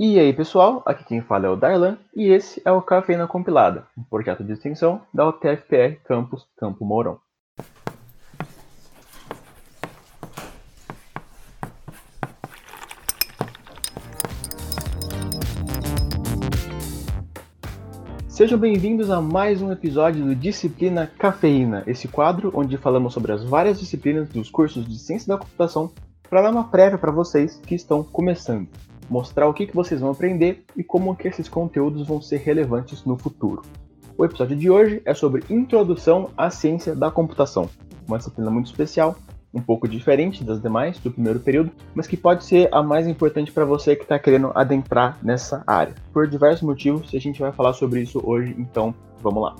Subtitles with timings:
[0.00, 3.84] E aí pessoal, aqui quem fala é o Darlan e esse é o Cafeína Compilada,
[3.98, 7.18] um projeto de extensão da UTFPR Campus Campo Mourão.
[18.28, 23.42] Sejam bem-vindos a mais um episódio do Disciplina Cafeína, esse quadro onde falamos sobre as
[23.42, 25.90] várias disciplinas dos cursos de Ciência da Computação
[26.30, 28.68] para dar uma prévia para vocês que estão começando,
[29.08, 33.04] mostrar o que, que vocês vão aprender e como que esses conteúdos vão ser relevantes
[33.04, 33.62] no futuro.
[34.16, 37.68] O episódio de hoje é sobre Introdução à Ciência da Computação,
[38.06, 39.16] uma disciplina muito especial
[39.52, 43.50] um pouco diferente das demais do primeiro período, mas que pode ser a mais importante
[43.50, 45.94] para você que está querendo adentrar nessa área.
[46.12, 49.56] Por diversos motivos, a gente vai falar sobre isso hoje, então vamos lá.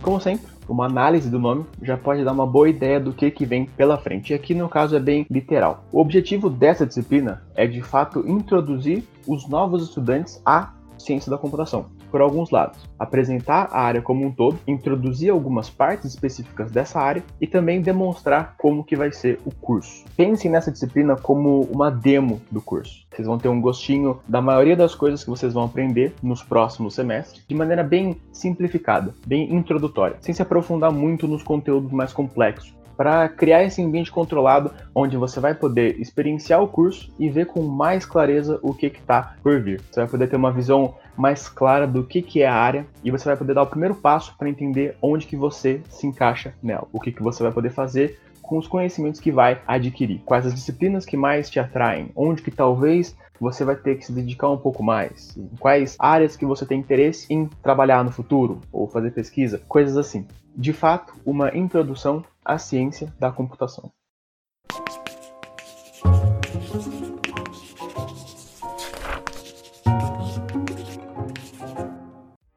[0.00, 3.44] Como sempre, uma análise do nome já pode dar uma boa ideia do que, que
[3.44, 4.32] vem pela frente.
[4.32, 5.84] E aqui no caso é bem literal.
[5.92, 11.86] O objetivo dessa disciplina é de fato introduzir os novos estudantes à ciência da computação
[12.12, 12.78] por alguns lados.
[12.98, 18.54] Apresentar a área como um todo, introduzir algumas partes específicas dessa área e também demonstrar
[18.58, 20.04] como que vai ser o curso.
[20.14, 23.06] Pensem nessa disciplina como uma demo do curso.
[23.10, 26.94] Vocês vão ter um gostinho da maioria das coisas que vocês vão aprender nos próximos
[26.94, 32.81] semestres, de maneira bem simplificada, bem introdutória, sem se aprofundar muito nos conteúdos mais complexos
[33.02, 37.60] para criar esse ambiente controlado onde você vai poder experienciar o curso e ver com
[37.60, 39.80] mais clareza o que está por vir.
[39.90, 43.10] Você vai poder ter uma visão mais clara do que, que é a área e
[43.10, 46.86] você vai poder dar o primeiro passo para entender onde que você se encaixa nela,
[46.92, 50.54] o que, que você vai poder fazer com os conhecimentos que vai adquirir, quais as
[50.54, 54.58] disciplinas que mais te atraem, onde que talvez você vai ter que se dedicar um
[54.58, 59.60] pouco mais, quais áreas que você tem interesse em trabalhar no futuro ou fazer pesquisa,
[59.66, 60.24] coisas assim.
[60.54, 63.92] De fato, uma introdução à ciência da computação.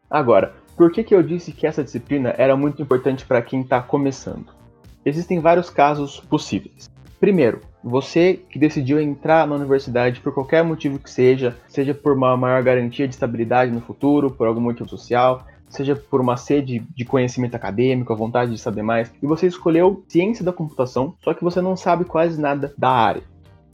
[0.09, 3.81] Agora, por que, que eu disse que essa disciplina era muito importante para quem está
[3.81, 4.47] começando?
[5.05, 6.89] Existem vários casos possíveis.
[7.19, 12.35] Primeiro, você que decidiu entrar na universidade por qualquer motivo que seja, seja por uma
[12.35, 15.45] maior garantia de estabilidade no futuro, por algum motivo social,
[15.75, 20.03] seja por uma sede de conhecimento acadêmico, a vontade de saber mais, e você escolheu
[20.07, 23.23] ciência da computação, só que você não sabe quase nada da área.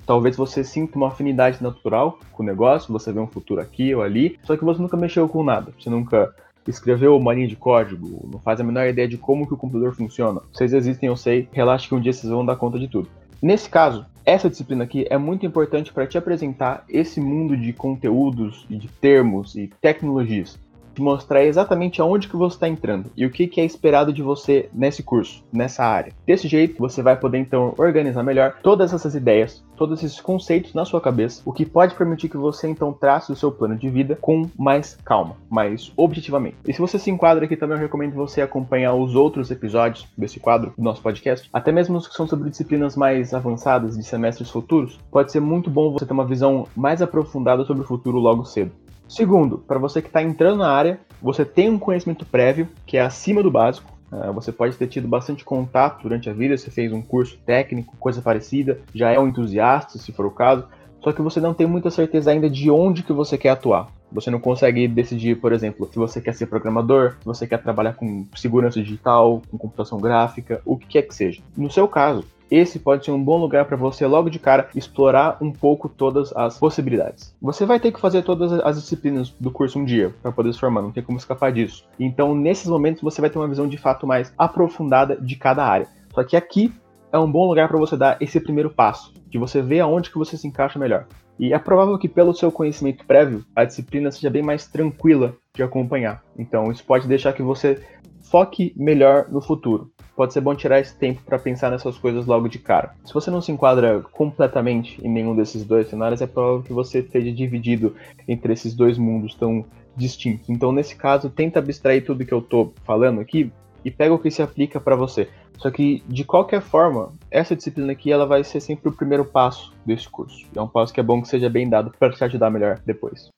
[0.05, 4.01] Talvez você sinta uma afinidade natural com o negócio, você vê um futuro aqui ou
[4.01, 5.71] ali, só que você nunca mexeu com nada.
[5.79, 6.33] Você nunca
[6.67, 9.93] escreveu uma linha de código, não faz a menor ideia de como que o computador
[9.93, 10.41] funciona.
[10.51, 13.07] Vocês existem, eu sei, relaxe que um dia vocês vão dar conta de tudo.
[13.41, 18.65] Nesse caso, essa disciplina aqui é muito importante para te apresentar esse mundo de conteúdos
[18.69, 20.59] e de termos e tecnologias
[20.93, 24.21] te mostrar exatamente aonde que você está entrando e o que, que é esperado de
[24.21, 26.13] você nesse curso, nessa área.
[26.25, 30.85] Desse jeito, você vai poder então organizar melhor todas essas ideias, todos esses conceitos na
[30.85, 34.17] sua cabeça, o que pode permitir que você então trace o seu plano de vida
[34.19, 36.57] com mais calma, mais objetivamente.
[36.67, 40.39] E se você se enquadra aqui também, eu recomendo você acompanhar os outros episódios desse
[40.39, 44.49] quadro do nosso podcast, até mesmo os que são sobre disciplinas mais avançadas de semestres
[44.49, 44.99] futuros.
[45.09, 48.71] Pode ser muito bom você ter uma visão mais aprofundada sobre o futuro logo cedo.
[49.11, 53.01] Segundo, para você que está entrando na área, você tem um conhecimento prévio que é
[53.01, 53.91] acima do básico.
[54.09, 57.93] Uh, você pode ter tido bastante contato durante a vida, você fez um curso técnico,
[57.97, 60.65] coisa parecida, já é um entusiasta, se for o caso,
[61.01, 63.89] só que você não tem muita certeza ainda de onde que você quer atuar.
[64.13, 67.95] Você não consegue decidir, por exemplo, se você quer ser programador, se você quer trabalhar
[67.95, 71.41] com segurança digital, com computação gráfica, o que quer que seja.
[71.57, 75.37] No seu caso, esse pode ser um bom lugar para você logo de cara explorar
[75.39, 77.33] um pouco todas as possibilidades.
[77.41, 80.59] Você vai ter que fazer todas as disciplinas do curso um dia para poder se
[80.59, 81.87] formar, não tem como escapar disso.
[81.97, 85.87] Então, nesses momentos, você vai ter uma visão de fato mais aprofundada de cada área.
[86.13, 86.73] Só que aqui
[87.13, 90.17] é um bom lugar para você dar esse primeiro passo, de você ver aonde que
[90.17, 91.07] você se encaixa melhor.
[91.39, 95.63] E é provável que pelo seu conhecimento prévio, a disciplina seja bem mais tranquila de
[95.63, 96.21] acompanhar.
[96.37, 97.81] Então, isso pode deixar que você
[98.23, 102.47] foque melhor no futuro pode ser bom tirar esse tempo para pensar nessas coisas logo
[102.47, 102.93] de cara.
[103.03, 106.99] Se você não se enquadra completamente em nenhum desses dois cenários, é provável que você
[106.99, 107.95] esteja dividido
[108.27, 109.65] entre esses dois mundos tão
[109.95, 110.47] distintos.
[110.47, 113.51] Então, nesse caso, tenta abstrair tudo que eu tô falando aqui
[113.83, 115.27] e pega o que se aplica para você.
[115.57, 119.73] Só que, de qualquer forma, essa disciplina aqui ela vai ser sempre o primeiro passo
[119.83, 120.45] desse curso.
[120.55, 123.31] É um passo que é bom que seja bem dado para te ajudar melhor depois.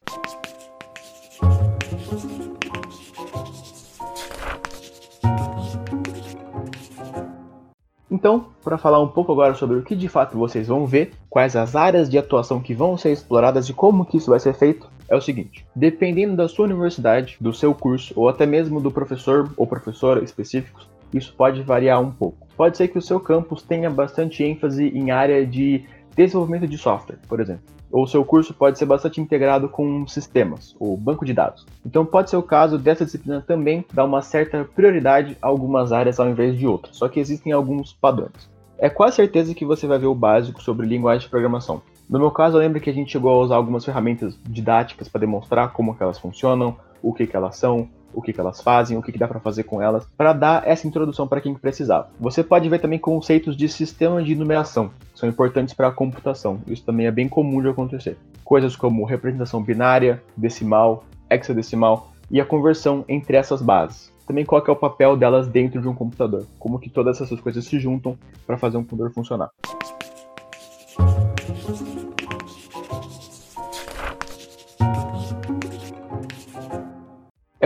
[8.23, 11.57] Então, para falar um pouco agora sobre o que de fato vocês vão ver, quais
[11.57, 14.89] as áreas de atuação que vão ser exploradas e como que isso vai ser feito,
[15.09, 19.51] é o seguinte: dependendo da sua universidade, do seu curso ou até mesmo do professor
[19.57, 22.47] ou professora específicos, isso pode variar um pouco.
[22.55, 25.83] Pode ser que o seu campus tenha bastante ênfase em área de
[26.15, 27.65] desenvolvimento de software, por exemplo.
[27.93, 31.63] Ou seu curso pode ser bastante integrado com sistemas, ou banco de dados.
[31.85, 36.19] Então pode ser o caso dessa disciplina também dar uma certa prioridade a algumas áreas
[36.19, 38.49] ao invés de outras, só que existem alguns padrões.
[38.79, 41.83] É quase certeza que você vai ver o básico sobre linguagem de programação.
[42.09, 45.21] No meu caso, eu lembro que a gente chegou a usar algumas ferramentas didáticas para
[45.21, 49.01] demonstrar como elas funcionam, o que, que elas são, o que, que elas fazem, o
[49.01, 52.09] que, que dá para fazer com elas, para dar essa introdução para quem precisava.
[52.19, 56.61] Você pode ver também conceitos de sistema de numeração, que são importantes para a computação.
[56.67, 58.17] Isso também é bem comum de acontecer.
[58.43, 64.11] Coisas como representação binária, decimal, hexadecimal e a conversão entre essas bases.
[64.25, 67.65] Também qual é o papel delas dentro de um computador, como que todas essas coisas
[67.65, 68.17] se juntam
[68.47, 69.51] para fazer um computador funcionar.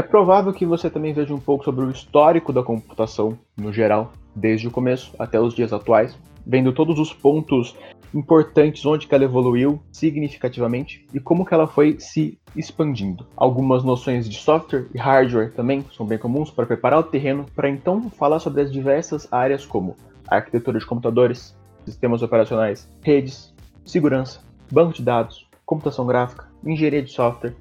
[0.07, 4.67] Provável que você também veja um pouco sobre o histórico da computação no geral, desde
[4.67, 7.75] o começo até os dias atuais, vendo todos os pontos
[8.13, 13.27] importantes onde ela evoluiu significativamente e como que ela foi se expandindo.
[13.35, 17.69] Algumas noções de software e hardware também são bem comuns para preparar o terreno para
[17.69, 19.95] então falar sobre as diversas áreas como
[20.27, 21.55] arquitetura de computadores,
[21.85, 23.53] sistemas operacionais, redes,
[23.85, 27.55] segurança, banco de dados, computação gráfica, engenharia de software,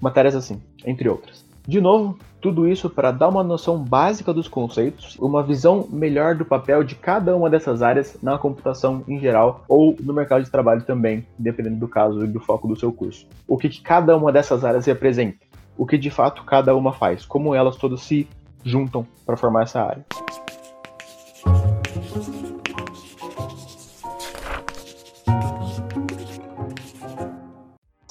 [0.00, 1.51] matérias assim, entre outras.
[1.66, 6.44] De novo, tudo isso para dar uma noção básica dos conceitos, uma visão melhor do
[6.44, 10.82] papel de cada uma dessas áreas na computação em geral ou no mercado de trabalho
[10.82, 13.26] também, dependendo do caso e do foco do seu curso.
[13.46, 15.38] O que, que cada uma dessas áreas representa,
[15.78, 18.28] o que de fato cada uma faz, como elas todas se
[18.64, 20.04] juntam para formar essa área.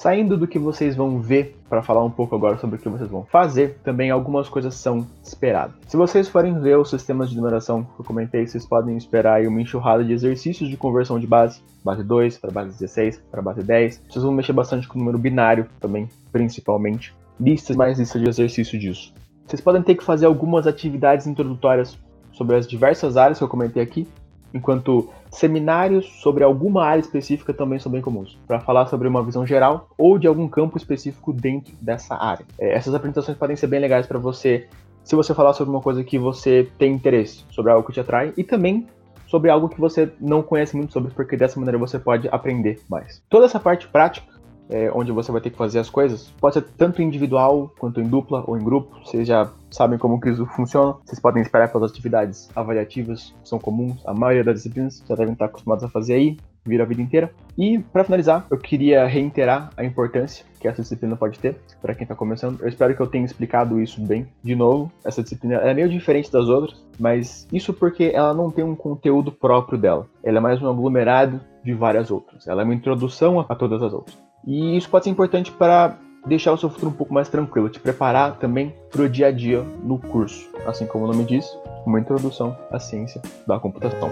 [0.02, 3.08] Saindo do que vocês vão ver para falar um pouco agora sobre o que vocês
[3.08, 5.76] vão fazer, também algumas coisas são esperadas.
[5.86, 9.62] Se vocês forem ver os sistemas de numeração que eu comentei, vocês podem esperar uma
[9.62, 14.02] enxurrada de exercícios de conversão de base, base 2 para base 16 para base 10.
[14.10, 17.14] Vocês vão mexer bastante com o número binário também, principalmente.
[17.40, 19.14] Listas mais listas de exercício disso.
[19.46, 21.96] Vocês podem ter que fazer algumas atividades introdutórias
[22.32, 24.08] sobre as diversas áreas que eu comentei aqui,
[24.54, 29.46] enquanto seminários sobre alguma área específica também são bem comuns, para falar sobre uma visão
[29.46, 32.46] geral ou de algum campo específico dentro dessa área.
[32.60, 34.68] É, essas apresentações podem ser bem legais para você,
[35.04, 38.34] se você falar sobre uma coisa que você tem interesse, sobre algo que te atrai,
[38.38, 38.88] e também
[39.26, 43.24] sobre algo que você não conhece muito sobre, porque dessa maneira você pode aprender mais.
[43.30, 44.41] Toda essa parte prática
[44.72, 48.08] é, onde você vai ter que fazer as coisas, pode ser tanto individual quanto em
[48.08, 49.00] dupla ou em grupo.
[49.06, 50.96] Vocês já sabem como que isso funciona.
[51.06, 55.34] Vocês podem esperar pelas atividades avaliativas, que são comuns, a maioria das disciplinas já devem
[55.34, 57.32] estar acostumados a fazer aí, vira a vida inteira.
[57.58, 62.04] E para finalizar, eu queria reiterar a importância que essa disciplina pode ter para quem
[62.04, 62.62] está começando.
[62.62, 64.28] Eu espero que eu tenha explicado isso bem.
[64.44, 68.64] De novo, essa disciplina é meio diferente das outras, mas isso porque ela não tem
[68.64, 70.08] um conteúdo próprio dela.
[70.24, 72.48] Ela é mais um aglomerado de várias outras.
[72.48, 74.31] Ela é uma introdução a todas as outras.
[74.46, 77.80] E isso pode ser importante para deixar o seu futuro um pouco mais tranquilo, te
[77.80, 81.46] preparar também para o dia a dia no curso, assim como o nome diz,
[81.86, 84.12] uma introdução à ciência da computação.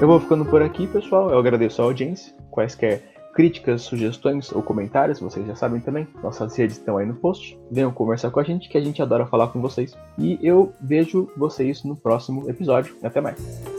[0.00, 1.30] Eu vou ficando por aqui, pessoal.
[1.30, 2.34] Eu agradeço a audiência.
[2.50, 3.02] Quaisquer
[3.32, 6.08] críticas, sugestões ou comentários, vocês já sabem também.
[6.20, 7.56] Nossas redes estão aí no post.
[7.70, 9.96] Venham conversar com a gente, que a gente adora falar com vocês.
[10.18, 12.96] E eu vejo vocês no próximo episódio.
[13.00, 13.71] Até mais.